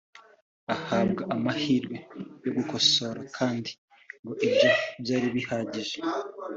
ahabwa 0.75 1.21
amahirwe 1.35 1.95
yo 2.43 2.49
kugikosora 2.53 3.21
kandi 3.37 3.71
ngo 4.21 4.31
ibyo 4.47 4.69
byari 5.01 5.27
bihagije 5.35 5.97